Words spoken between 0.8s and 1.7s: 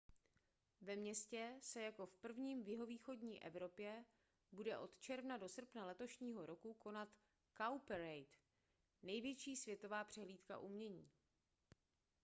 ve městě